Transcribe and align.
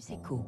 Campus 0.00 0.10
Echo. 0.10 0.40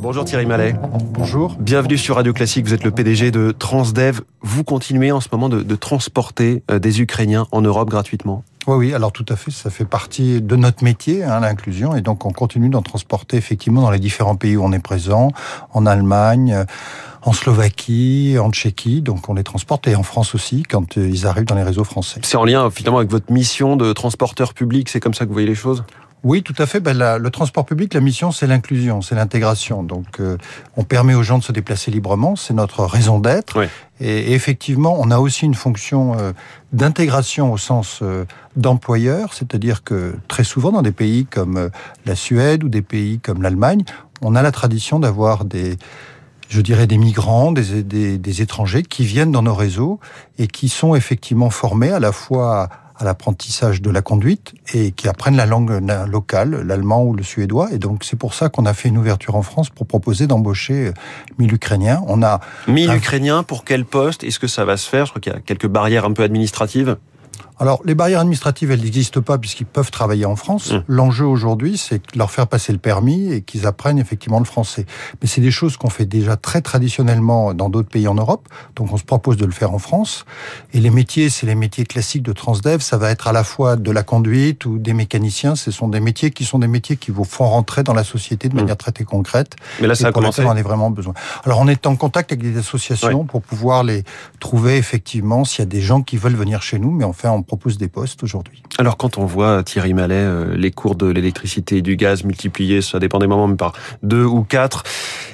Bonjour 0.00 0.24
Thierry 0.24 0.46
Mallet. 0.46 0.74
Bonjour. 1.12 1.56
Bienvenue 1.58 1.98
sur 1.98 2.16
Radio 2.16 2.32
Classique. 2.32 2.66
Vous 2.66 2.74
êtes 2.74 2.84
le 2.84 2.90
PDG 2.90 3.30
de 3.30 3.50
Transdev. 3.50 4.20
Vous 4.42 4.62
continuez 4.62 5.10
en 5.12 5.20
ce 5.20 5.28
moment 5.32 5.48
de, 5.48 5.62
de 5.62 5.76
transporter 5.76 6.62
euh, 6.70 6.78
des 6.78 7.00
Ukrainiens 7.00 7.46
en 7.52 7.62
Europe 7.62 7.88
gratuitement. 7.88 8.44
Oui, 8.66 8.76
oui, 8.76 8.94
alors 8.94 9.10
tout 9.10 9.24
à 9.28 9.36
fait, 9.36 9.50
ça 9.50 9.70
fait 9.70 9.86
partie 9.86 10.42
de 10.42 10.54
notre 10.54 10.84
métier, 10.84 11.24
hein, 11.24 11.40
l'inclusion, 11.40 11.96
et 11.96 12.02
donc 12.02 12.26
on 12.26 12.30
continue 12.30 12.68
d'en 12.68 12.82
transporter 12.82 13.38
effectivement 13.38 13.80
dans 13.80 13.90
les 13.90 13.98
différents 13.98 14.36
pays 14.36 14.56
où 14.56 14.62
on 14.62 14.72
est 14.72 14.82
présent, 14.82 15.32
en 15.72 15.86
Allemagne, 15.86 16.52
euh, 16.52 16.64
en 17.22 17.32
Slovaquie, 17.32 18.36
en 18.38 18.50
Tchéquie, 18.50 19.00
donc 19.00 19.28
on 19.30 19.34
les 19.34 19.44
transporte, 19.44 19.88
et 19.88 19.96
en 19.96 20.02
France 20.02 20.34
aussi, 20.34 20.62
quand 20.62 20.98
euh, 20.98 21.08
ils 21.08 21.26
arrivent 21.26 21.46
dans 21.46 21.54
les 21.54 21.62
réseaux 21.62 21.84
français. 21.84 22.20
C'est 22.22 22.36
en 22.36 22.44
lien 22.44 22.70
finalement 22.70 22.98
avec 22.98 23.10
votre 23.10 23.32
mission 23.32 23.76
de 23.76 23.94
transporteur 23.94 24.52
public, 24.52 24.90
c'est 24.90 25.00
comme 25.00 25.14
ça 25.14 25.24
que 25.24 25.30
vous 25.30 25.34
voyez 25.34 25.48
les 25.48 25.54
choses? 25.54 25.82
Oui, 26.22 26.42
tout 26.42 26.54
à 26.58 26.66
fait. 26.66 26.80
Ben, 26.80 26.96
la- 26.96 27.18
le 27.18 27.30
transport 27.30 27.64
public, 27.64 27.94
la 27.94 28.00
mission, 28.00 28.30
c'est 28.30 28.46
l'inclusion, 28.46 29.00
c'est 29.00 29.14
l'intégration. 29.14 29.82
Donc, 29.82 30.20
euh, 30.20 30.36
on 30.76 30.84
permet 30.84 31.14
aux 31.14 31.22
gens 31.22 31.38
de 31.38 31.44
se 31.44 31.52
déplacer 31.52 31.90
librement, 31.90 32.36
c'est 32.36 32.52
notre 32.54 32.84
raison 32.84 33.18
d'être. 33.18 33.58
Oui. 33.58 33.66
Et, 34.00 34.30
et 34.30 34.32
effectivement, 34.34 34.96
on 34.98 35.10
a 35.10 35.18
aussi 35.18 35.46
une 35.46 35.54
fonction 35.54 36.18
euh, 36.18 36.32
d'intégration 36.72 37.52
au 37.52 37.56
sens 37.56 38.00
euh, 38.02 38.24
d'employeur, 38.56 39.32
c'est-à-dire 39.32 39.82
que 39.82 40.14
très 40.28 40.44
souvent, 40.44 40.72
dans 40.72 40.82
des 40.82 40.92
pays 40.92 41.24
comme 41.24 41.56
euh, 41.56 41.68
la 42.04 42.14
Suède 42.16 42.64
ou 42.64 42.68
des 42.68 42.82
pays 42.82 43.18
comme 43.20 43.42
l'Allemagne, 43.42 43.84
on 44.22 44.34
a 44.34 44.42
la 44.42 44.52
tradition 44.52 45.00
d'avoir 45.00 45.44
des 45.44 45.76
je 46.50 46.60
dirais 46.60 46.88
des 46.88 46.98
migrants, 46.98 47.52
des, 47.52 47.84
des, 47.84 48.18
des 48.18 48.42
étrangers 48.42 48.82
qui 48.82 49.04
viennent 49.04 49.30
dans 49.30 49.42
nos 49.42 49.54
réseaux 49.54 50.00
et 50.36 50.48
qui 50.48 50.68
sont 50.68 50.96
effectivement 50.96 51.48
formés 51.48 51.90
à 51.92 52.00
la 52.00 52.10
fois 52.10 52.68
à 53.00 53.04
l'apprentissage 53.04 53.80
de 53.82 53.90
la 53.90 54.02
conduite 54.02 54.52
et 54.74 54.92
qui 54.92 55.08
apprennent 55.08 55.36
la 55.36 55.46
langue 55.46 55.80
locale, 56.08 56.62
l'allemand 56.66 57.02
ou 57.04 57.14
le 57.14 57.22
suédois. 57.22 57.68
Et 57.72 57.78
donc 57.78 58.04
c'est 58.04 58.16
pour 58.16 58.34
ça 58.34 58.48
qu'on 58.48 58.66
a 58.66 58.74
fait 58.74 58.88
une 58.88 58.98
ouverture 58.98 59.34
en 59.36 59.42
France 59.42 59.70
pour 59.70 59.86
proposer 59.86 60.26
d'embaucher 60.26 60.88
euh, 60.88 60.92
1000 61.38 61.54
Ukrainiens. 61.54 62.02
On 62.06 62.22
a 62.22 62.40
1000 62.68 62.90
Ah. 62.90 62.96
Ukrainiens 62.96 63.42
pour 63.42 63.64
quel 63.64 63.84
poste? 63.84 64.24
Est-ce 64.24 64.38
que 64.38 64.46
ça 64.48 64.64
va 64.64 64.76
se 64.76 64.88
faire? 64.88 65.06
Je 65.06 65.12
crois 65.12 65.20
qu'il 65.20 65.32
y 65.32 65.36
a 65.36 65.40
quelques 65.40 65.66
barrières 65.68 66.04
un 66.04 66.12
peu 66.12 66.22
administratives. 66.22 66.96
Alors 67.58 67.80
les 67.84 67.94
barrières 67.94 68.20
administratives, 68.20 68.70
elles 68.70 68.82
n'existent 68.82 69.20
pas 69.20 69.36
puisqu'ils 69.36 69.66
peuvent 69.66 69.90
travailler 69.90 70.24
en 70.24 70.34
France. 70.34 70.72
Mm. 70.72 70.84
L'enjeu 70.88 71.26
aujourd'hui, 71.26 71.76
c'est 71.76 72.00
leur 72.16 72.30
faire 72.30 72.46
passer 72.46 72.72
le 72.72 72.78
permis 72.78 73.30
et 73.32 73.42
qu'ils 73.42 73.66
apprennent 73.66 73.98
effectivement 73.98 74.38
le 74.38 74.46
français. 74.46 74.86
Mais 75.20 75.28
c'est 75.28 75.42
des 75.42 75.50
choses 75.50 75.76
qu'on 75.76 75.90
fait 75.90 76.06
déjà 76.06 76.36
très 76.36 76.62
traditionnellement 76.62 77.52
dans 77.52 77.68
d'autres 77.68 77.90
pays 77.90 78.08
en 78.08 78.14
Europe. 78.14 78.48
Donc 78.76 78.92
on 78.92 78.96
se 78.96 79.04
propose 79.04 79.36
de 79.36 79.44
le 79.44 79.52
faire 79.52 79.74
en 79.74 79.78
France. 79.78 80.24
Et 80.72 80.80
les 80.80 80.88
métiers, 80.88 81.28
c'est 81.28 81.44
les 81.46 81.54
métiers 81.54 81.84
classiques 81.84 82.22
de 82.22 82.32
Transdev. 82.32 82.80
Ça 82.80 82.96
va 82.96 83.10
être 83.10 83.28
à 83.28 83.32
la 83.32 83.44
fois 83.44 83.76
de 83.76 83.90
la 83.90 84.02
conduite 84.02 84.64
ou 84.64 84.78
des 84.78 84.94
mécaniciens. 84.94 85.54
Ce 85.54 85.70
sont 85.70 85.88
des 85.88 86.00
métiers 86.00 86.30
qui 86.30 86.44
sont 86.46 86.60
des 86.60 86.68
métiers 86.68 86.96
qui 86.96 87.10
vous 87.10 87.24
font 87.24 87.44
rentrer 87.46 87.82
dans 87.82 87.94
la 87.94 88.04
société 88.04 88.48
de 88.48 88.54
Mm. 88.54 88.60
manière 88.60 88.76
très 88.78 88.92
très 88.92 89.04
concrète. 89.04 89.56
Mais 89.82 89.86
là, 89.86 89.94
ça 89.94 90.08
a 90.08 90.12
commencé. 90.12 90.42
on 90.42 90.48
en 90.48 90.56
a 90.56 90.62
vraiment 90.62 90.90
besoin. 90.90 91.12
Alors 91.44 91.58
on 91.60 91.68
est 91.68 91.86
en 91.86 91.96
contact 91.96 92.32
avec 92.32 92.42
des 92.42 92.56
associations 92.58 93.24
pour 93.24 93.42
pouvoir 93.42 93.84
les 93.84 94.04
trouver 94.38 94.76
effectivement 94.78 95.44
s'il 95.44 95.60
y 95.60 95.62
a 95.62 95.66
des 95.66 95.82
gens 95.82 96.00
qui 96.02 96.16
veulent 96.16 96.34
venir 96.34 96.62
chez 96.62 96.78
nous, 96.78 96.90
mais 96.90 97.04
enfin 97.20 97.34
on 97.34 97.42
propose 97.42 97.76
des 97.76 97.88
postes 97.88 98.22
aujourd'hui. 98.22 98.62
Alors 98.78 98.96
quand 98.96 99.18
on 99.18 99.26
voit 99.26 99.62
Thierry 99.62 99.92
Mallet, 99.94 100.14
euh, 100.14 100.56
les 100.56 100.70
cours 100.70 100.94
de 100.94 101.06
l'électricité 101.06 101.76
et 101.78 101.82
du 101.82 101.96
gaz 101.96 102.24
multipliés, 102.24 102.80
ça 102.82 102.98
dépend 102.98 103.18
des 103.18 103.26
moments, 103.26 103.46
mais 103.46 103.56
par 103.56 103.74
deux 104.02 104.24
ou 104.24 104.42
quatre, 104.42 104.84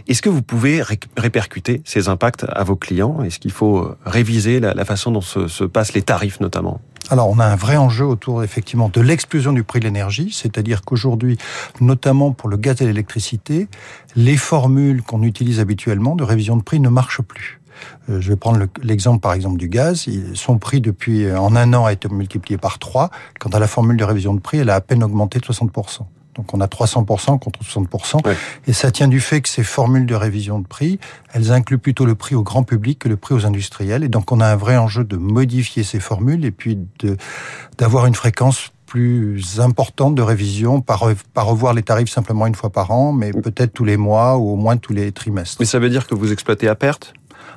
est-ce 0.08 0.20
que 0.20 0.28
vous 0.28 0.42
pouvez 0.42 0.82
ré- 0.82 0.98
répercuter 1.16 1.82
ces 1.84 2.08
impacts 2.08 2.44
à 2.48 2.64
vos 2.64 2.76
clients? 2.76 3.22
Est-ce 3.22 3.38
qu'il 3.38 3.52
faut 3.52 3.78
euh, 3.78 3.96
réviser 4.04 4.58
la, 4.60 4.74
la 4.74 4.84
façon 4.84 5.12
dont 5.12 5.20
se, 5.20 5.46
se 5.46 5.64
passent 5.64 5.94
les 5.94 6.02
tarifs 6.02 6.40
notamment? 6.40 6.80
Alors 7.08 7.30
on 7.30 7.38
a 7.38 7.46
un 7.46 7.54
vrai 7.54 7.76
enjeu 7.76 8.04
autour 8.04 8.42
effectivement 8.42 8.88
de 8.88 9.00
l'explosion 9.00 9.52
du 9.52 9.62
prix 9.62 9.78
de 9.78 9.84
l'énergie, 9.84 10.30
c'est-à-dire 10.32 10.82
qu'aujourd'hui, 10.82 11.38
notamment 11.80 12.32
pour 12.32 12.48
le 12.48 12.56
gaz 12.56 12.82
et 12.82 12.86
l'électricité, 12.86 13.68
les 14.16 14.36
formules 14.36 15.02
qu'on 15.02 15.22
utilise 15.22 15.60
habituellement 15.60 16.16
de 16.16 16.24
révision 16.24 16.56
de 16.56 16.62
prix 16.62 16.80
ne 16.80 16.88
marchent 16.88 17.22
plus. 17.22 17.60
Euh, 18.10 18.20
Je 18.20 18.28
vais 18.30 18.36
prendre 18.36 18.58
le- 18.58 18.68
l'exemple 18.82 19.20
par 19.20 19.32
exemple 19.32 19.56
du 19.58 19.68
gaz. 19.68 20.06
Son 20.34 20.58
prix 20.58 20.80
depuis 20.80 21.24
euh, 21.24 21.38
en 21.38 21.54
un 21.56 21.72
an 21.74 21.84
a 21.86 21.92
été 21.92 22.08
multiplié 22.08 22.58
par 22.58 22.78
3. 22.78 23.10
Quant 23.40 23.50
à 23.50 23.58
la 23.58 23.66
formule 23.66 23.96
de 23.96 24.04
révision 24.04 24.34
de 24.34 24.40
prix, 24.40 24.58
elle 24.58 24.70
a 24.70 24.74
à 24.76 24.80
peine 24.80 25.02
augmenté 25.02 25.38
de 25.38 25.44
60%. 25.44 26.00
Donc 26.34 26.52
on 26.52 26.60
a 26.60 26.66
300% 26.66 27.38
contre 27.38 27.60
60%. 27.62 28.26
Ouais. 28.26 28.36
Et 28.66 28.74
ça 28.74 28.90
tient 28.90 29.08
du 29.08 29.20
fait 29.20 29.40
que 29.40 29.48
ces 29.48 29.62
formules 29.64 30.04
de 30.04 30.14
révision 30.14 30.58
de 30.58 30.66
prix, 30.66 30.98
elles 31.32 31.50
incluent 31.50 31.78
plutôt 31.78 32.04
le 32.04 32.14
prix 32.14 32.34
au 32.34 32.42
grand 32.42 32.62
public 32.62 32.98
que 32.98 33.08
le 33.08 33.16
prix 33.16 33.34
aux 33.34 33.46
industriels. 33.46 34.04
Et 34.04 34.08
donc 34.08 34.30
on 34.32 34.40
a 34.40 34.46
un 34.46 34.56
vrai 34.56 34.76
enjeu 34.76 35.02
de 35.04 35.16
modifier 35.16 35.82
ces 35.82 35.98
formules 35.98 36.44
et 36.44 36.50
puis 36.50 36.78
d'avoir 37.78 38.04
une 38.06 38.14
fréquence 38.14 38.70
plus 38.86 39.60
importante 39.60 40.14
de 40.14 40.22
révision, 40.22 40.80
pas, 40.80 40.94
re- 40.96 41.16
pas 41.34 41.42
revoir 41.42 41.74
les 41.74 41.82
tarifs 41.82 42.08
simplement 42.10 42.46
une 42.46 42.54
fois 42.54 42.70
par 42.70 42.90
an, 42.92 43.12
mais 43.12 43.32
peut-être 43.32 43.72
tous 43.72 43.84
les 43.84 43.96
mois 43.96 44.36
ou 44.36 44.50
au 44.50 44.56
moins 44.56 44.76
tous 44.76 44.92
les 44.92 45.10
trimestres. 45.12 45.56
Mais 45.58 45.66
ça 45.66 45.78
veut 45.78 45.90
dire 45.90 46.06
que 46.06 46.14
vous 46.14 46.32
exploitez 46.32 46.68
à 46.68 46.74
perte? 46.76 47.12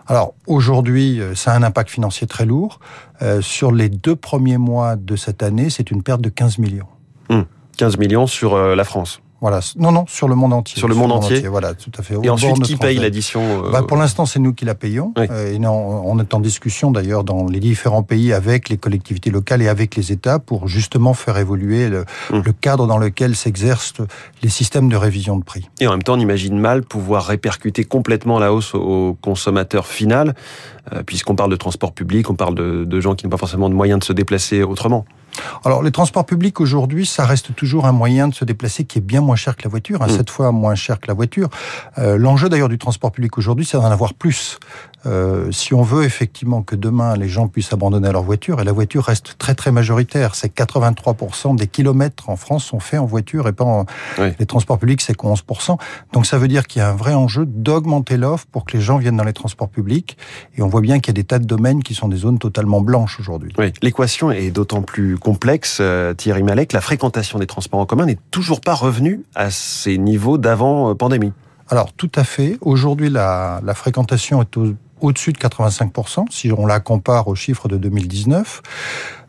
Alors 0.07 0.33
aujourd'hui, 0.47 1.21
euh, 1.21 1.35
ça 1.35 1.53
a 1.53 1.55
un 1.55 1.63
impact 1.63 1.89
financier 1.89 2.27
très 2.27 2.45
lourd. 2.45 2.79
Euh, 3.21 3.41
sur 3.41 3.71
les 3.71 3.89
deux 3.89 4.15
premiers 4.15 4.57
mois 4.57 4.95
de 4.95 5.15
cette 5.15 5.43
année, 5.43 5.69
c'est 5.69 5.91
une 5.91 6.03
perte 6.03 6.21
de 6.21 6.29
15 6.29 6.57
millions. 6.57 6.87
15 7.77 7.97
millions 7.97 8.27
sur 8.27 8.55
euh, 8.55 8.75
la 8.75 8.83
France. 8.83 9.21
Voilà. 9.41 9.61
Non, 9.77 9.91
non, 9.91 10.05
sur 10.07 10.27
le 10.27 10.35
monde 10.35 10.53
entier. 10.53 10.77
Sur 10.77 10.87
le 10.87 10.95
monde 10.95 11.11
entier. 11.11 11.47
Voilà, 11.47 11.73
tout 11.73 11.91
à 11.97 12.01
fait. 12.01 12.15
Et 12.23 12.29
ensuite, 12.29 12.61
qui 12.61 12.75
paye 12.75 12.97
l'addition 12.97 13.41
euh, 13.41 13.71
Bah, 13.71 13.83
pour 13.87 13.97
l'instant, 13.97 14.25
c'est 14.25 14.39
nous 14.39 14.53
qui 14.53 14.65
la 14.65 14.75
payons. 14.75 15.13
Oui. 15.17 15.27
Euh, 15.29 15.53
et 15.53 15.59
non, 15.59 15.71
on 15.71 16.19
est 16.19 16.33
en 16.33 16.39
discussion 16.39 16.91
d'ailleurs 16.91 17.23
dans 17.23 17.45
les 17.45 17.59
différents 17.59 18.03
pays 18.03 18.33
avec 18.33 18.69
les 18.69 18.77
collectivités 18.77 19.29
locales 19.29 19.61
et 19.61 19.67
avec 19.67 19.95
les 19.95 20.11
États 20.11 20.39
pour 20.39 20.67
justement 20.67 21.13
faire 21.13 21.37
évoluer 21.37 21.87
le, 21.87 22.05
le 22.31 22.51
cadre 22.51 22.85
dans 22.85 22.97
lequel 22.97 23.35
s'exercent 23.35 24.01
les 24.43 24.49
systèmes 24.49 24.89
de 24.89 24.97
révision 24.97 25.37
de 25.37 25.43
prix. 25.43 25.69
Et 25.79 25.87
en 25.87 25.91
même 25.91 26.03
temps, 26.03 26.15
on 26.15 26.19
imagine 26.19 26.57
mal 26.59 26.83
pouvoir 26.83 27.25
répercuter 27.25 27.83
complètement 27.85 28.39
la 28.39 28.53
hausse 28.53 28.75
au 28.75 29.17
consommateur 29.21 29.87
final, 29.87 30.35
euh, 30.93 31.03
puisqu'on 31.03 31.35
parle 31.35 31.51
de 31.51 31.55
transport 31.55 31.93
public, 31.93 32.29
on 32.29 32.35
parle 32.35 32.55
de, 32.55 32.83
de 32.83 32.99
gens 32.99 33.15
qui 33.15 33.25
n'ont 33.25 33.29
pas 33.29 33.37
forcément 33.37 33.69
de 33.69 33.75
moyens 33.75 33.99
de 33.99 34.03
se 34.03 34.13
déplacer 34.13 34.63
autrement. 34.63 35.05
Alors, 35.65 35.83
les 35.83 35.91
transports 35.91 36.25
publics 36.25 36.59
aujourd'hui, 36.59 37.05
ça 37.05 37.25
reste 37.25 37.55
toujours 37.55 37.85
un 37.85 37.91
moyen 37.91 38.27
de 38.27 38.33
se 38.33 38.45
déplacer 38.45 38.83
qui 38.85 38.97
est 38.97 39.01
bien 39.01 39.21
moins 39.21 39.35
cher 39.35 39.55
que 39.55 39.63
la 39.63 39.69
voiture, 39.69 40.01
hein, 40.01 40.07
Mm. 40.07 40.17
sept 40.17 40.29
fois 40.29 40.51
moins 40.51 40.75
cher 40.75 40.99
que 40.99 41.07
la 41.07 41.13
voiture. 41.13 41.49
Euh, 41.97 42.17
L'enjeu 42.17 42.49
d'ailleurs 42.49 42.69
du 42.69 42.77
transport 42.77 43.11
public 43.11 43.37
aujourd'hui, 43.37 43.65
c'est 43.65 43.77
d'en 43.77 43.85
avoir 43.85 44.13
plus. 44.13 44.59
Euh, 45.05 45.49
si 45.53 45.73
on 45.73 45.81
veut 45.81 46.03
effectivement 46.03 46.61
que 46.61 46.75
demain 46.75 47.15
les 47.15 47.29
gens 47.29 47.47
puissent 47.47 47.71
abandonner 47.71 48.11
leur 48.11 48.23
voiture, 48.23 48.59
et 48.59 48.65
la 48.65 48.73
voiture 48.73 49.05
reste 49.05 49.35
très 49.37 49.55
très 49.55 49.71
majoritaire, 49.71 50.35
c'est 50.35 50.53
83% 50.53 51.55
des 51.55 51.67
kilomètres 51.67 52.29
en 52.29 52.35
France 52.35 52.65
sont 52.65 52.81
faits 52.81 52.99
en 52.99 53.05
voiture 53.05 53.47
et 53.47 53.53
pas 53.53 53.63
en... 53.63 53.85
Oui. 54.17 54.31
Les 54.39 54.45
transports 54.45 54.77
publics, 54.77 54.99
c'est 55.01 55.15
que 55.15 55.25
11%. 55.25 55.77
Donc 56.11 56.25
ça 56.25 56.37
veut 56.37 56.49
dire 56.49 56.67
qu'il 56.67 56.81
y 56.81 56.83
a 56.83 56.89
un 56.89 56.95
vrai 56.95 57.13
enjeu 57.13 57.45
d'augmenter 57.45 58.17
l'offre 58.17 58.45
pour 58.51 58.65
que 58.65 58.75
les 58.75 58.83
gens 58.83 58.97
viennent 58.97 59.15
dans 59.15 59.23
les 59.23 59.31
transports 59.33 59.69
publics. 59.69 60.17
Et 60.57 60.61
on 60.61 60.67
voit 60.67 60.81
bien 60.81 60.99
qu'il 60.99 61.11
y 61.11 61.15
a 61.17 61.19
des 61.21 61.23
tas 61.23 61.39
de 61.39 61.45
domaines 61.45 61.81
qui 61.81 61.93
sont 61.95 62.09
des 62.09 62.17
zones 62.17 62.37
totalement 62.39 62.81
blanches 62.81 63.19
aujourd'hui. 63.21 63.53
Oui. 63.57 63.71
L'équation 63.81 64.31
est 64.31 64.51
d'autant 64.51 64.81
plus 64.81 65.17
complexe, 65.19 65.77
euh, 65.81 66.13
Thierry 66.13 66.43
Malek, 66.43 66.73
la 66.73 66.81
fréquentation 66.81 67.39
des 67.39 67.47
transports 67.47 67.79
en 67.79 67.85
commun 67.85 68.05
n'est 68.05 68.17
toujours 68.31 68.61
pas 68.61 68.73
revenue 68.73 69.23
à 69.35 69.51
ses 69.51 69.97
niveaux 69.97 70.37
d'avant 70.37 70.89
euh, 70.89 70.93
pandémie. 70.95 71.33
Alors, 71.69 71.93
tout 71.93 72.11
à 72.15 72.23
fait. 72.23 72.57
Aujourd'hui, 72.61 73.09
la, 73.09 73.61
fréquentation 73.75 74.41
est 74.41 74.57
au- 74.57 74.73
au-dessus 75.01 75.31
de 75.33 75.37
85%, 75.37 76.25
si 76.31 76.51
on 76.51 76.65
la 76.65 76.79
compare 76.79 77.27
aux 77.27 77.35
chiffres 77.35 77.67
de 77.67 77.77
2019. 77.77 78.61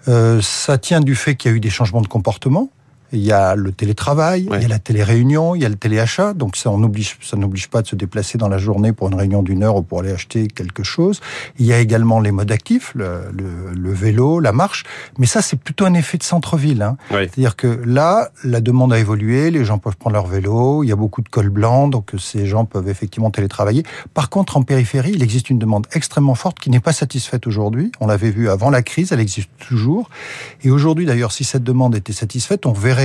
Euh, 0.09 0.41
ça 0.41 0.78
tient 0.78 1.01
du 1.01 1.15
fait 1.15 1.34
qu'il 1.37 1.51
y 1.51 1.55
a 1.55 1.56
eu 1.56 1.61
des 1.61 1.71
changements 1.71 2.01
de 2.01 2.09
comportement. 2.09 2.71
Il 3.12 3.21
y 3.21 3.32
a 3.32 3.54
le 3.56 3.72
télétravail, 3.72 4.47
Ouais. 4.48 4.59
il 4.59 4.62
y 4.62 4.65
a 4.65 4.69
la 4.69 4.78
téléréunion, 4.78 5.54
il 5.54 5.62
y 5.62 5.65
a 5.65 5.69
le 5.69 5.76
téléachat. 5.76 6.32
Donc 6.34 6.56
ça, 6.56 6.71
on 6.71 6.82
oblige, 6.82 7.16
ça 7.21 7.37
n'oblige 7.37 7.69
pas 7.69 7.82
de 7.82 7.87
se 7.88 7.97
déplacer 7.97 8.38
dans 8.38 8.48
la 8.48 8.59
journée 8.59 8.93
pour 8.93 9.09
une 9.09 9.15
réunion 9.15 9.43
d'une 9.43 9.62
heure 9.62 9.76
ou 9.76 9.82
pour 9.82 10.00
aller 10.00 10.12
acheter 10.12 10.47
quelque 10.48 10.82
chose. 10.82 11.21
Il 11.59 11.66
y 11.66 11.72
a 11.72 11.78
également 11.81 12.21
les 12.21 12.31
modes 12.31 12.53
actifs, 12.53 12.93
le, 12.94 13.22
le- 13.37 13.72
le 13.75 13.93
vélo, 13.93 14.41
la 14.41 14.53
marche. 14.53 14.84
Mais 15.19 15.26
ça, 15.26 15.43
c'est 15.43 15.59
plutôt 15.59 15.84
un 15.87 15.94
effet 15.94 16.19
de 16.19 16.22
centre-ville. 16.22 16.82
Hein. 16.82 16.97
C'est-à-dire 17.10 17.56
que 17.56 17.81
là, 17.84 18.31
la 18.44 18.60
demande 18.60 18.93
a 18.93 18.98
évolué, 18.98 19.50
les 19.50 19.65
gens 19.65 19.78
peuvent 19.78 19.97
prendre 19.97 20.15
leur 20.15 20.27
vélo, 20.27 20.84
il 20.84 20.88
y 20.88 20.92
a 20.92 20.97
beaucoup 20.97 21.22
de 21.22 21.28
cols 21.28 21.50
blancs, 21.50 21.91
donc 21.91 22.12
ces 22.19 22.47
gens 22.47 22.65
peuvent 22.65 22.89
effectivement 22.89 23.30
télétravailler. 23.30 23.83
Par 24.15 24.28
contre, 24.30 24.57
en 24.57 24.62
périphérie, 24.62 25.12
il 25.15 25.22
existe 25.22 25.51
une 25.51 25.59
demande 25.59 25.86
extrêmement 25.92 26.34
forte 26.34 26.59
qui 26.59 26.71
n'est 26.71 26.80
pas 26.80 26.92
satisfaite 26.92 27.47
aujourd'hui. 27.47 27.91
On 28.01 28.07
l'avait 28.07 28.30
vu 28.30 28.48
avant 28.51 28.71
la 28.71 28.83
crise, 28.83 29.12
elle 29.12 29.21
existe 29.21 29.51
toujours. 29.59 30.10
Et 30.62 30.71
aujourd'hui, 30.71 31.07
d'ailleurs, 31.07 31.33
si 31.33 31.45
cette 31.45 31.65
demande 31.65 31.95
était 31.95 32.12
satisfaite, 32.12 32.66
on 32.66 32.72
verrait 32.72 32.99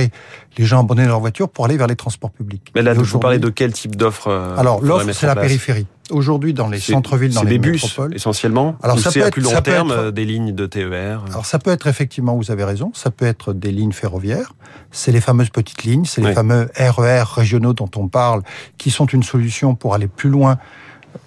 les 0.58 0.64
gens 0.64 0.80
abandonner 0.80 1.06
leur 1.08 1.20
voiture 1.20 1.48
pour 1.48 1.64
aller 1.66 1.76
vers 1.76 1.86
les 1.86 1.96
transports 1.96 2.30
publics. 2.30 2.72
Mais 2.74 2.82
là, 2.82 2.94
vous 2.94 3.18
parlez 3.18 3.38
de 3.38 3.48
quel 3.50 3.72
type 3.72 3.96
d'offre 3.96 4.28
euh, 4.28 4.56
Alors, 4.56 4.82
l'offre, 4.82 5.10
c'est 5.12 5.26
la 5.26 5.34
place 5.34 5.46
périphérie. 5.46 5.86
Aujourd'hui, 6.10 6.54
dans 6.54 6.68
les 6.68 6.78
centres-villes, 6.78 7.34
dans 7.34 7.42
les 7.42 7.50
des 7.50 7.58
bus, 7.58 7.82
métropoles. 7.82 8.14
essentiellement 8.14 8.76
Alors, 8.82 8.98
ça 8.98 9.10
peut 9.10 9.22
à 9.24 9.26
être- 9.26 9.32
plus 9.32 9.42
long 9.42 9.50
ça 9.50 9.60
peut 9.62 9.70
terme 9.72 9.90
être- 9.92 10.10
des 10.12 10.24
lignes 10.24 10.54
de 10.54 10.66
TER 10.66 11.24
Alors 11.30 11.46
ça 11.46 11.58
peut 11.58 11.72
être 11.72 11.88
effectivement, 11.88 12.36
vous 12.36 12.50
avez 12.52 12.62
raison, 12.64 12.92
ça 12.94 13.10
peut 13.10 13.26
être 13.26 13.52
des 13.52 13.72
lignes 13.72 13.92
ferroviaires, 13.92 14.52
c'est 14.92 15.10
les 15.10 15.20
fameuses 15.20 15.50
petites 15.50 15.82
lignes, 15.82 16.04
c'est 16.04 16.20
les 16.22 16.32
fameux 16.32 16.68
RER 16.78 17.24
régionaux 17.34 17.72
dont 17.72 17.90
on 17.96 18.06
parle, 18.08 18.42
qui 18.78 18.90
sont 18.90 19.06
une 19.06 19.24
solution 19.24 19.74
pour 19.74 19.94
aller 19.94 20.06
plus 20.06 20.30
loin 20.30 20.58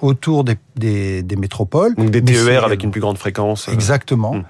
autour 0.01 0.44
des, 0.44 0.56
des, 0.75 1.24
des 1.24 1.36
métropoles. 1.36 1.95
Donc 1.95 2.10
des 2.12 2.24
TER 2.24 2.63
avec 2.63 2.83
une 2.83 2.92
plus 2.92 3.01
grande 3.01 3.18
fréquence. 3.18 3.68
euh, 3.68 3.74
Exactement. 3.74 4.36
Hmm. 4.36 4.44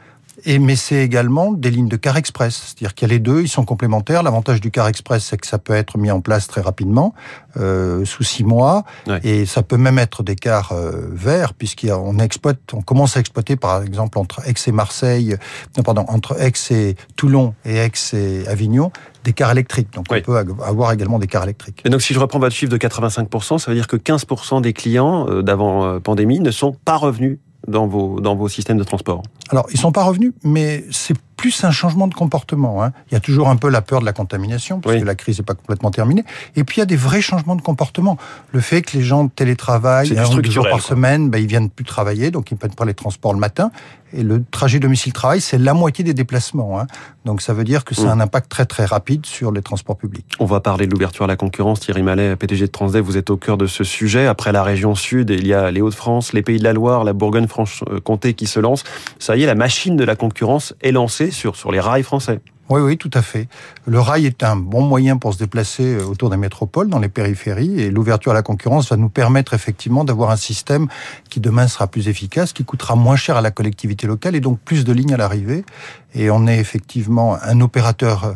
Et, 0.46 0.60
mais 0.60 0.76
c'est 0.76 1.04
également 1.04 1.52
des 1.52 1.72
lignes 1.72 1.88
de 1.88 1.96
car 1.96 2.18
express. 2.18 2.56
C'est-à-dire 2.56 2.94
qu'il 2.94 3.08
y 3.08 3.12
a 3.12 3.14
les 3.14 3.20
deux, 3.20 3.42
ils 3.42 3.48
sont 3.48 3.66
complémentaires. 3.66 4.24
L'avantage 4.24 4.62
du 4.62 4.72
car 4.72 4.88
express, 4.88 5.26
c'est 5.26 5.38
que 5.38 5.48
ça 5.48 5.58
peut 5.58 5.74
être 5.74 5.98
mis 5.98 6.12
en 6.12 6.22
place 6.22 6.48
très 6.48 6.62
rapidement, 6.62 7.14
euh, 7.58 8.06
sous 8.06 8.24
six 8.24 8.44
mois. 8.44 8.84
Ouais. 9.08 9.20
Et 9.24 9.46
ça 9.46 9.64
peut 9.64 9.78
même 9.78 10.00
être 10.00 10.24
des 10.24 10.36
cars 10.36 10.72
euh, 10.72 11.10
verts, 11.12 11.54
puisqu'on 11.54 12.20
exploite, 12.20 12.60
on 12.74 12.82
commence 12.82 13.18
à 13.18 13.20
exploiter, 13.20 13.56
par 13.56 13.84
exemple, 13.84 14.18
entre 14.18 14.48
Aix 14.48 14.54
et 14.68 14.72
Marseille, 14.72 15.36
non, 15.78 15.84
pardon, 15.84 16.06
entre 16.08 16.42
Aix 16.42 16.54
et 16.72 16.96
Toulon 17.16 17.54
et 17.66 17.78
Aix 17.78 17.92
et 18.14 18.48
Avignon, 18.48 18.92
des 19.24 19.34
cars 19.34 19.52
électriques. 19.52 19.92
Donc 19.94 20.06
Oui. 20.12 20.20
on 20.20 20.22
peut 20.22 20.38
avoir 20.64 20.92
également 20.92 21.20
des 21.20 21.28
cars 21.28 21.44
électriques. 21.44 21.82
Et 21.86 21.90
donc, 21.90 22.02
si 22.02 22.14
je 22.14 22.20
reprends 22.20 22.40
votre 22.40 22.56
chiffre 22.56 22.72
de 22.72 22.78
85%, 22.78 23.58
ça 23.58 23.72
veut 23.72 23.76
dire 23.76 23.88
que 23.88 23.98
15% 23.98 24.62
des 24.62 24.74
clients 24.74 25.28
euh, 25.30 25.42
d'avant 25.42 25.86
euh, 25.86 26.00
pandémie 26.00 26.40
ne 26.40 26.52
sont 26.52 26.74
pas 26.86 26.96
revenus 26.96 27.40
dans 27.68 27.88
vos, 27.88 28.20
dans 28.20 28.36
vos 28.36 28.48
systèmes 28.48 28.78
de 28.78 28.84
transport. 28.84 29.24
Alors, 29.50 29.68
ils 29.72 29.80
sont 29.80 29.92
pas 29.92 30.04
revenus, 30.04 30.34
mais 30.44 30.86
c'est 30.92 31.18
plus 31.40 31.64
un 31.64 31.72
changement 31.72 32.08
de 32.08 32.14
comportement. 32.14 32.84
Hein. 32.84 32.92
Il 33.10 33.14
y 33.14 33.18
a 33.18 33.22
toujours 33.22 33.48
un 33.48 33.56
peu 33.56 33.70
la 33.70 33.82
peur 33.82 34.02
de 34.02 34.06
la 34.06 34.12
contamination, 34.12 34.82
parce 34.82 34.96
Oui. 34.96 35.02
que 35.02 35.06
la 35.06 35.16
crise 35.16 35.38
n'est 35.40 35.46
pas 35.46 35.54
complètement 35.54 35.90
terminée. 35.90 36.26
Et 36.58 36.66
puis, 36.66 36.78
il 36.78 36.80
y 36.80 36.84
a 36.84 36.86
des 36.86 36.98
vrais 36.98 37.22
changements 37.22 37.56
de 37.56 37.62
comportement. 37.62 38.18
Le 38.52 38.60
fait 38.60 38.82
que 38.82 38.98
les 38.98 39.04
gens 39.04 39.30
télétravaillent 39.30 40.10
C'est 40.10 40.18
un 40.18 40.26
ou 40.26 40.42
deux 40.42 40.52
jours 40.52 40.66
structurel, 40.66 40.72
par 40.72 40.80
quoi. 40.82 40.90
semaine, 40.90 41.30
ben, 41.30 41.38
ils 41.42 41.48
viennent 41.48 41.70
plus 41.70 41.86
travailler, 41.86 42.30
donc 42.30 42.52
ils 42.52 42.56
ne 42.56 42.60
prennent 42.60 42.76
pas 42.76 42.84
les 42.86 42.94
transports 42.94 43.34
le 43.34 43.40
matin. 43.40 43.72
Et 44.12 44.24
le 44.24 44.44
trajet 44.44 44.80
domicile-travail, 44.80 45.40
c'est 45.40 45.60
la 45.60 45.76
moitié 45.76 46.04
des 46.04 46.16
déplacements. 46.16 46.80
Hein. 46.80 46.88
Donc, 47.26 47.42
ça 47.44 47.54
veut 47.54 47.64
dire 47.64 47.86
que 47.86 47.94
a 48.02 48.04
Mm. 48.04 48.20
un 48.20 48.20
impact 48.22 48.50
très, 48.50 48.66
très 48.66 48.86
rapide 48.86 49.26
sur 49.28 49.52
les 49.52 49.62
transports 49.62 49.98
publics. 49.98 50.26
On 50.40 50.46
va 50.46 50.60
parler 50.62 50.88
de 50.88 50.92
l'ouverture 50.92 51.26
à 51.26 51.28
la 51.28 51.36
concurrence. 51.36 51.80
Thierry 51.82 52.02
Mallet, 52.02 52.36
PDG 52.36 52.66
de 52.66 52.72
Transdev, 52.72 53.04
vous 53.06 53.18
êtes 53.18 53.30
au 53.30 53.38
cœur 53.38 53.56
de 53.58 53.68
ce 53.68 53.84
sujet. 53.84 54.26
Après 54.26 54.52
la 54.52 54.64
région 54.64 54.96
sud, 54.96 55.30
il 55.30 55.46
y 55.48 55.54
a 55.54 55.70
les 55.70 55.80
Hauts-de-France, 55.82 56.34
les 56.34 56.42
Pays 56.42 56.58
de 56.58 56.64
la 56.64 56.74
Loire, 56.74 57.04
la 57.04 57.14
Bourgogne-Franche-Comté 57.14 58.34
qui 58.34 58.48
se 58.48 58.60
lancent. 58.60 58.84
Ça 59.20 59.36
y 59.38 59.44
est, 59.44 59.46
la 59.46 59.54
machine 59.56 59.96
de 59.96 60.04
la 60.04 60.16
concurrence 60.16 60.74
est 60.82 60.92
lancée 60.92 61.29
sur, 61.31 61.56
sur 61.56 61.72
les 61.72 61.80
rails 61.80 62.04
français. 62.04 62.40
Oui, 62.70 62.81
oui, 62.81 62.98
tout 62.98 63.10
à 63.16 63.24
fait. 63.24 63.48
Le 63.88 64.00
rail 64.00 64.28
est 64.28 64.44
un 64.44 64.56
bon 64.56 64.81
moyen 64.84 65.18
pour 65.18 65.34
se 65.34 65.40
déplacer 65.40 65.96
euh, 65.96 66.06
autour 66.06 66.30
des 66.30 66.38
métropoles, 66.38 66.88
dans 66.88 67.00
les 67.00 67.10
périphéries, 67.10 67.81
et 67.81 67.90
l'ouverture 67.90 68.31
à 68.31 68.36
la 68.36 68.44
concurrence 68.44 68.90
va 68.92 68.96
nous 68.96 69.10
permettre 69.10 69.56
effectivement 69.56 70.04
d'avoir 70.04 70.30
un 70.30 70.36
système 70.38 70.88
qui 71.31 71.40
demain 71.40 71.68
sera 71.68 71.88
plus 71.88 72.08
efficace, 72.10 72.54
qui 72.54 72.64
coûtera 72.66 72.96
moins 72.96 73.16
cher 73.16 73.38
à 73.38 73.42
la 73.42 73.50
collectivité 73.50 74.06
locale 74.06 74.36
et 74.36 74.40
donc 74.40 74.60
plus 74.60 74.86
de 74.86 74.94
lignes 74.94 75.16
à 75.16 75.18
l'arrivée. 75.18 75.66
Et 76.14 76.30
on 76.30 76.46
est 76.46 76.60
effectivement 76.60 77.38
un 77.42 77.60
opérateur 77.60 78.24
euh, 78.26 78.34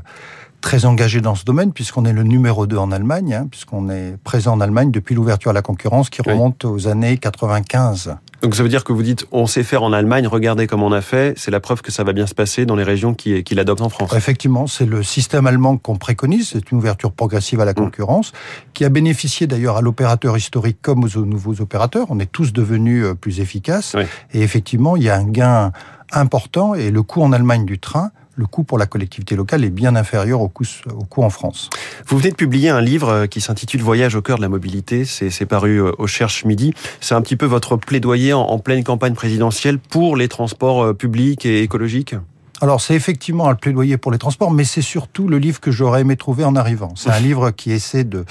très 0.62 0.86
engagé 0.86 1.22
dans 1.22 1.36
ce 1.36 1.44
domaine, 1.45 1.72
puisqu'on 1.72 2.06
est 2.06 2.13
le 2.13 2.24
numéro 2.24 2.66
2 2.66 2.75
en 2.78 2.92
Allemagne, 2.92 3.36
hein, 3.36 3.48
puisqu'on 3.51 3.90
est 3.92 4.18
présent 4.24 4.54
en 4.54 4.62
Allemagne 4.62 4.90
depuis 4.90 5.13
l'ouverture 5.13 5.51
à 5.51 5.54
la 5.54 5.62
concurrence 5.62 6.10
qui 6.10 6.22
Oui. 6.25 6.31
remonte 6.34 6.66
aux 6.66 6.88
années 6.88 7.18
95. 7.19 8.16
Donc 8.44 8.56
ça 8.56 8.63
veut 8.63 8.69
dire 8.69 8.84
que 8.84 8.92
vous 8.92 9.04
dites, 9.04 9.25
on 9.31 9.48
sait 9.48 9.63
faire 9.63 9.84
en 9.84 9.94
Allemagne, 9.94 10.28
regardez 10.28 10.68
comme 10.68 10.84
on 10.84 10.92
a 10.92 11.00
fait. 11.00 11.34
C'est 11.38 11.50
la 11.50 11.62
preuve 11.62 11.81
que 11.81 11.94
ça 11.94 12.04
va 12.04 12.12
bien 12.12 12.28
se 12.28 12.36
passer 12.36 12.66
dans 12.66 12.75
les 12.75 12.84
régions 12.84 13.13
qui, 13.13 13.42
qui 13.45 13.56
l'adoptent 13.56 13.81
en 13.81 13.88
France. 13.88 14.13
Effectivement, 14.13 14.68
c'est 14.68 14.86
le 14.86 15.01
système 15.01 15.48
allemand 15.48 15.78
qu'on 15.78 15.95
préconise, 15.95 16.50
c'est 16.50 16.69
une 16.69 16.80
ouverture 16.80 17.13
progressive 17.13 17.62
à 17.62 17.66
la 17.66 17.74
concurrence, 17.74 18.34
qui 18.74 18.84
a 18.84 18.90
bénéficié 18.90 19.48
d'ailleurs 19.48 19.78
à 19.78 19.81
l'opérateur 19.81 20.36
historique 20.36 20.80
comme 20.81 21.06
aux 21.06 21.25
nouveaux 21.25 21.62
opérateurs. 21.62 22.07
On 22.10 22.19
est 22.19 22.30
tous 22.30 22.51
devenus 22.51 23.06
euh, 23.06 23.13
plus 23.13 23.40
efficaces. 23.40 23.94
Oui. 23.98 24.04
Et 24.34 24.42
effectivement, 24.42 24.98
il 24.98 25.04
y 25.04 25.10
a 25.10 25.16
un 25.16 25.24
gain 25.25 25.72
important 26.12 26.75
et 26.75 26.92
le 26.92 27.01
coût 27.01 27.22
en 27.22 27.31
Allemagne 27.31 27.63
du 27.66 27.80
train, 27.80 28.12
le 28.35 28.45
coût 28.45 28.63
pour 28.63 28.77
la 28.77 28.85
collectivité 28.85 29.35
locale 29.35 29.63
est 29.63 29.69
bien 29.69 29.95
inférieur 29.95 30.41
au 30.41 30.47
coût, 30.47 30.65
au 30.89 31.03
coût 31.06 31.24
en 31.24 31.30
France. 31.30 31.69
Vous 32.07 32.18
venez 32.18 32.31
de 32.31 32.35
publier 32.35 32.69
un 32.69 32.81
livre 32.81 33.09
euh, 33.09 33.27
qui 33.27 33.41
s'intitule 33.41 33.81
Voyage 33.81 34.15
au 34.15 34.21
cœur 34.21 34.38
de 34.38 34.41
la 34.41 34.50
mobilité. 34.50 35.06
C'est 35.06 35.45
paru 35.45 35.81
euh, 35.81 35.91
au 35.97 36.07
Cherche 36.07 36.45
Midi. 36.45 36.74
C'est 37.00 37.15
un 37.15 37.21
petit 37.21 37.35
peu 37.35 37.45
votre 37.45 37.77
plaidoyer 37.77 38.33
en, 38.33 38.41
en 38.41 38.59
pleine 38.59 38.83
campagne 38.83 39.13
présidentielle 39.13 39.77
pour 39.77 40.15
les 40.15 40.27
transports 40.27 40.83
euh, 40.83 40.94
publics 40.94 41.45
et 41.45 41.62
écologiques? 41.62 42.15
Alors 42.62 42.80
c'est 42.80 42.95
effectivement 42.95 43.50
un 43.50 43.56
plaidoyer 43.56 43.97
pour 43.97 44.12
les 44.12 44.18
transports, 44.18 44.51
mais 44.51 44.63
c'est 44.63 44.81
surtout 44.81 45.27
le 45.27 45.38
livre 45.38 45.59
que 45.59 45.69
j'aurais 45.69 46.01
aimé 46.01 46.15
trouver 46.15 46.45
en 46.45 46.56
arrivant. 46.56 46.94
C'est 46.95 47.09
un 47.09 47.19
livre 47.19 47.51
qui 47.51 47.71
essaie 47.71 48.06
de 48.06 48.24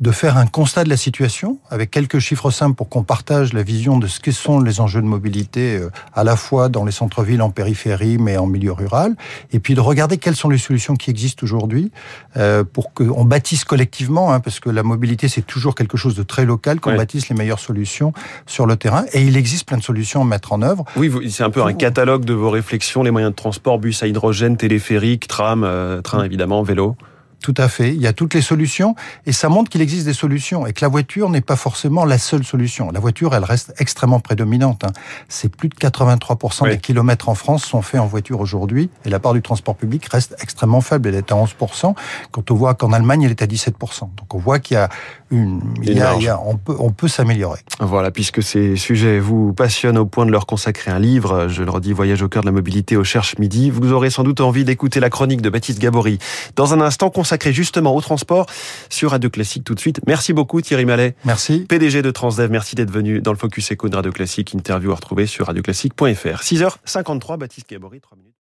de 0.00 0.10
faire 0.10 0.36
un 0.36 0.46
constat 0.46 0.82
de 0.84 0.88
la 0.88 0.96
situation 0.96 1.58
avec 1.70 1.90
quelques 1.90 2.18
chiffres 2.18 2.50
simples 2.50 2.74
pour 2.74 2.88
qu'on 2.88 3.04
partage 3.04 3.52
la 3.52 3.62
vision 3.62 3.98
de 3.98 4.08
ce 4.08 4.18
que 4.18 4.32
sont 4.32 4.60
les 4.60 4.80
enjeux 4.80 5.00
de 5.00 5.06
mobilité 5.06 5.76
euh, 5.76 5.88
à 6.14 6.24
la 6.24 6.36
fois 6.36 6.68
dans 6.68 6.84
les 6.84 6.90
centres-villes, 6.92 7.40
en 7.42 7.50
périphérie, 7.50 8.18
mais 8.18 8.36
en 8.36 8.46
milieu 8.46 8.72
rural, 8.72 9.14
et 9.52 9.60
puis 9.60 9.74
de 9.74 9.80
regarder 9.80 10.18
quelles 10.18 10.34
sont 10.34 10.48
les 10.48 10.58
solutions 10.58 10.96
qui 10.96 11.10
existent 11.10 11.44
aujourd'hui 11.44 11.92
euh, 12.36 12.64
pour 12.64 12.92
qu'on 12.92 13.24
bâtisse 13.24 13.64
collectivement, 13.64 14.32
hein, 14.32 14.40
parce 14.40 14.58
que 14.58 14.68
la 14.68 14.82
mobilité 14.82 15.28
c'est 15.28 15.42
toujours 15.46 15.74
quelque 15.76 15.96
chose 15.96 16.16
de 16.16 16.22
très 16.24 16.44
local, 16.44 16.80
qu'on 16.80 16.90
Ouais. 16.90 16.96
bâtisse 16.96 17.28
les 17.28 17.36
meilleures 17.36 17.60
solutions 17.60 18.12
sur 18.46 18.66
le 18.66 18.76
terrain, 18.76 19.04
et 19.12 19.22
il 19.22 19.36
existe 19.36 19.66
plein 19.66 19.78
de 19.78 19.82
solutions 19.82 20.22
à 20.22 20.24
mettre 20.24 20.52
en 20.52 20.62
œuvre. 20.62 20.84
Oui, 20.96 21.10
c'est 21.30 21.44
un 21.44 21.50
peu 21.50 21.62
un 21.62 21.72
catalogue 21.72 22.24
de 22.24 22.34
vos 22.34 22.50
réflexions, 22.50 23.02
les 23.04 23.10
moyens 23.12 23.32
de 23.32 23.36
transport, 23.36 23.78
bus 23.78 24.02
à 24.02 24.06
hydrogène, 24.08 24.56
téléphérique, 24.56 25.28
tram, 25.28 25.62
euh, 25.64 26.02
train 26.02 26.24
évidemment, 26.24 26.62
vélo. 26.62 26.96
Tout 27.44 27.52
à 27.58 27.68
fait. 27.68 27.94
Il 27.94 28.00
y 28.00 28.06
a 28.06 28.14
toutes 28.14 28.32
les 28.32 28.40
solutions 28.40 28.94
et 29.26 29.32
ça 29.32 29.50
montre 29.50 29.68
qu'il 29.68 29.82
existe 29.82 30.06
des 30.06 30.14
solutions 30.14 30.66
et 30.66 30.72
que 30.72 30.82
la 30.82 30.88
voiture 30.88 31.28
n'est 31.28 31.42
pas 31.42 31.56
forcément 31.56 32.06
la 32.06 32.16
seule 32.16 32.42
solution. 32.42 32.90
La 32.90 33.00
voiture, 33.00 33.34
elle 33.34 33.44
reste 33.44 33.74
extrêmement 33.76 34.18
prédominante. 34.18 34.82
hein. 34.84 34.92
C'est 35.28 35.54
plus 35.54 35.68
de 35.68 35.74
83% 35.74 36.62
Oui. 36.64 36.70
des 36.70 36.78
kilomètres 36.78 37.28
en 37.28 37.34
France 37.34 37.62
sont 37.66 37.82
faits 37.82 38.00
en 38.00 38.06
voiture 38.06 38.40
aujourd'hui 38.40 38.88
et 39.04 39.10
la 39.10 39.18
part 39.20 39.34
du 39.34 39.42
transport 39.42 39.76
public 39.76 40.06
reste 40.06 40.34
extrêmement 40.40 40.80
faible. 40.80 41.10
Elle 41.10 41.16
est 41.16 41.32
à 41.32 41.34
11% 41.34 41.94
quand 42.30 42.50
on 42.50 42.54
voit 42.54 42.72
qu'en 42.72 42.94
Allemagne, 42.94 43.24
elle 43.24 43.32
est 43.32 43.42
à 43.42 43.46
17%. 43.46 44.08
Donc 44.16 44.34
on 44.34 44.38
voit 44.38 44.58
qu'il 44.58 44.76
y 44.76 44.78
a 44.78 44.88
une, 45.34 45.60
il 45.82 45.94
y 45.96 46.00
a- 46.00 46.04
marge. 46.04 46.22
il 46.22 46.26
y 46.26 46.28
a- 46.28 46.40
on 46.40 46.56
peut, 46.56 46.74
on 46.78 46.90
peut 46.90 47.08
s'améliorer. 47.08 47.60
Voilà, 47.80 48.10
puisque 48.10 48.42
ces 48.42 48.76
sujets 48.76 49.18
vous 49.18 49.52
passionnent 49.52 49.98
au 49.98 50.06
point 50.06 50.26
de 50.26 50.30
leur 50.30 50.46
consacrer 50.46 50.90
un 50.90 50.98
livre, 50.98 51.48
je 51.48 51.62
le 51.62 51.70
redis, 51.70 51.92
Voyage 51.92 52.22
au 52.22 52.28
cœur 52.28 52.42
de 52.42 52.46
la 52.46 52.52
mobilité 52.52 52.96
au 52.96 53.04
Cherche 53.04 53.36
Midi, 53.38 53.70
vous 53.70 53.92
aurez 53.92 54.10
sans 54.10 54.22
doute 54.24 54.40
envie 54.40 54.64
d'écouter 54.64 55.00
la 55.00 55.10
chronique 55.10 55.42
de 55.42 55.50
Baptiste 55.50 55.78
Gabory 55.80 56.18
dans 56.56 56.72
un 56.74 56.80
instant 56.80 57.10
consacré 57.10 57.52
justement 57.52 57.94
au 57.94 58.00
transport 58.00 58.46
sur 58.88 59.10
Radio 59.10 59.30
Classique 59.30 59.64
tout 59.64 59.74
de 59.74 59.80
suite. 59.80 60.00
Merci 60.06 60.32
beaucoup 60.32 60.60
Thierry 60.60 60.84
Mallet, 60.84 61.14
Merci. 61.24 61.60
PDG 61.68 62.02
de 62.02 62.10
Transdev, 62.10 62.50
merci 62.50 62.74
d'être 62.76 62.90
venu 62.90 63.20
dans 63.20 63.32
le 63.32 63.38
Focus 63.38 63.70
Echo 63.72 63.88
de 63.88 63.96
Radio 63.96 64.12
Classique, 64.12 64.54
interview 64.54 64.92
à 64.92 64.94
retrouver 64.96 65.26
sur 65.26 65.46
radioclassique.fr. 65.46 66.42
6h53, 66.42 67.36
Baptiste 67.38 67.68
Gabory, 67.70 68.00
3 68.00 68.16
minutes. 68.18 68.34